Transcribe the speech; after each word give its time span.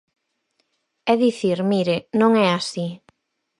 É 1.11 1.13
dicir, 1.25 1.57
mire, 1.71 1.97
non 2.19 2.31
é 2.45 2.47
así. 2.59 2.87